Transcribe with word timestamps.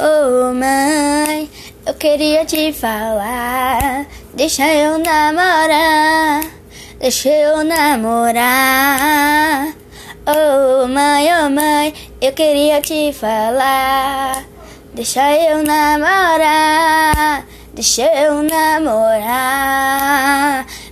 Oh 0.00 0.54
mãe, 0.54 1.50
eu 1.84 1.92
queria 1.94 2.44
te 2.44 2.72
falar. 2.72 4.06
Deixa 4.32 4.64
eu 4.72 4.96
namorar, 4.96 6.44
deixa 7.00 7.28
eu 7.28 7.64
namorar. 7.64 8.14
Oh 10.24 10.86
mãe, 10.86 11.28
oh 11.44 11.50
mãe, 11.50 11.92
eu 12.20 12.32
queria 12.32 12.80
te 12.80 13.12
falar. 13.12 14.44
Deixa 14.94 15.32
eu 15.32 15.64
namorar, 15.64 17.44
deixa 17.74 18.02
eu 18.02 18.40
namorar. 18.44 19.44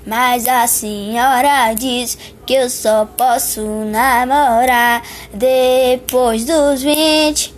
Mas 0.05 0.49
a 0.49 0.67
senhora 0.67 1.73
diz 1.75 2.19
que 2.45 2.55
eu 2.55 2.69
só 2.69 3.07
posso 3.17 3.61
namorar 3.61 5.01
depois 5.33 6.45
dos 6.45 6.83
vinte. 6.83 7.56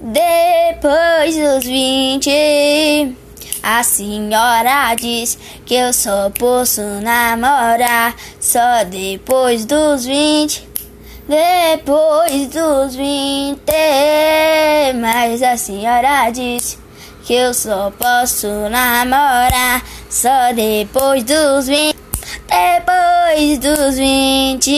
Depois 0.00 1.36
dos 1.36 1.64
vinte, 1.64 2.30
a 3.60 3.82
senhora 3.82 4.94
diz 4.94 5.36
que 5.66 5.74
eu 5.74 5.92
só 5.92 6.30
posso 6.30 6.80
namorar 7.02 8.14
só 8.38 8.84
depois 8.84 9.64
dos 9.64 10.04
vinte. 10.06 10.68
Depois 11.28 12.46
dos 12.46 12.94
vinte, 12.94 13.72
mas 15.00 15.42
a 15.42 15.56
senhora 15.56 16.30
diz 16.30 16.78
que 17.24 17.34
eu 17.34 17.52
só 17.52 17.90
posso 17.90 18.46
namorar 18.46 19.82
só 20.08 20.52
depois 20.54 21.24
dos 21.24 21.66
vinte. 21.66 21.98
Depois 22.46 23.58
dos 23.58 23.96
vinte. 23.96 24.72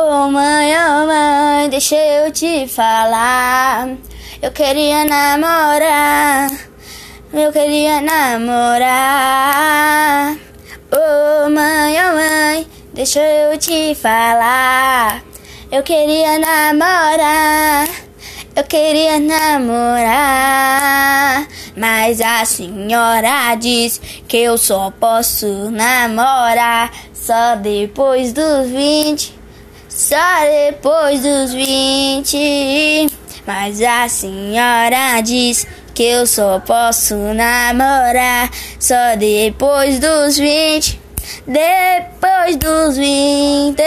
Oh 0.00 0.30
mãe, 0.30 0.72
oh 0.76 1.08
mãe, 1.08 1.68
deixa 1.68 1.96
eu 1.96 2.30
te 2.30 2.68
falar. 2.68 3.96
Eu 4.40 4.52
queria 4.52 5.04
namorar, 5.04 6.52
eu 7.32 7.52
queria 7.52 8.00
namorar. 8.00 8.86
Oh 10.92 11.50
mãe, 11.50 11.96
oh 11.98 12.14
mãe, 12.14 12.64
deixa 12.94 13.18
eu 13.18 13.58
te 13.58 13.92
falar. 13.96 15.20
Eu 15.68 15.82
queria 15.82 16.38
namorar, 16.38 17.88
eu 18.54 18.62
queria 18.62 19.18
namorar. 19.18 20.28
Mas 21.76 22.20
a 22.20 22.44
senhora 22.44 23.56
diz 23.56 24.00
que 24.28 24.36
eu 24.36 24.56
só 24.56 24.92
posso 24.92 25.72
namorar 25.72 26.92
só 27.12 27.56
depois 27.56 28.32
dos 28.32 28.68
vinte. 28.68 29.36
Só 29.98 30.16
depois 30.44 31.22
dos 31.22 31.52
vinte. 31.52 33.08
Mas 33.44 33.82
a 33.82 34.08
senhora 34.08 35.20
diz 35.22 35.66
que 35.92 36.04
eu 36.04 36.24
só 36.24 36.60
posso 36.60 37.16
namorar 37.16 38.48
só 38.78 39.16
depois 39.16 39.98
dos 39.98 40.38
vinte. 40.38 41.00
Depois 41.44 42.56
dos 42.58 42.96
vinte. 42.96 43.82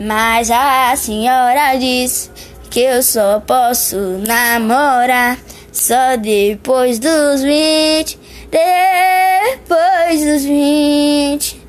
Mas 0.00 0.50
a 0.50 0.96
senhora 0.96 1.76
diz 1.76 2.28
que 2.68 2.80
eu 2.80 3.04
só 3.04 3.38
posso 3.38 3.96
namorar 4.26 5.38
só 5.70 6.16
depois 6.16 6.98
dos 6.98 7.40
vinte. 7.40 8.18
Depois 8.50 10.24
dos 10.24 10.42
vinte. 10.42 11.62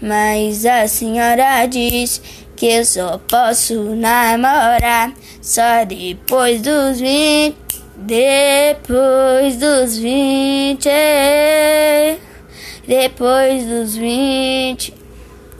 Mas 0.00 0.64
a 0.64 0.86
senhora 0.86 1.66
diz 1.66 2.22
que 2.60 2.66
eu 2.66 2.84
só 2.84 3.18
posso 3.26 3.74
namorar 3.96 5.14
só 5.40 5.82
depois 5.86 6.60
dos 6.60 7.00
vinte. 7.00 7.56
Depois 7.96 9.56
dos 9.56 9.96
vinte. 9.96 10.90
Depois 12.86 13.64
dos 13.64 13.96
vinte. 13.96 14.92